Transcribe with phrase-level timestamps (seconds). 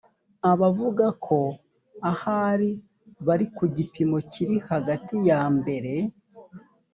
[0.51, 1.37] abavuga ko
[2.11, 2.71] ahari
[3.27, 5.93] bari ku gipimo kiri hagati ya mbere